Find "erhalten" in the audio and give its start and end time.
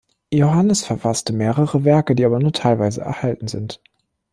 3.01-3.47